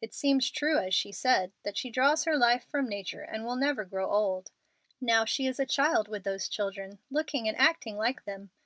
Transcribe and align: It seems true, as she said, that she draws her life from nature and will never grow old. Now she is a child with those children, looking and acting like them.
It 0.00 0.14
seems 0.14 0.48
true, 0.48 0.78
as 0.78 0.94
she 0.94 1.12
said, 1.12 1.52
that 1.62 1.76
she 1.76 1.90
draws 1.90 2.24
her 2.24 2.34
life 2.34 2.64
from 2.64 2.88
nature 2.88 3.20
and 3.20 3.44
will 3.44 3.56
never 3.56 3.84
grow 3.84 4.10
old. 4.10 4.50
Now 5.02 5.26
she 5.26 5.46
is 5.46 5.60
a 5.60 5.66
child 5.66 6.08
with 6.08 6.24
those 6.24 6.48
children, 6.48 6.98
looking 7.10 7.46
and 7.46 7.58
acting 7.60 7.98
like 7.98 8.24
them. 8.24 8.48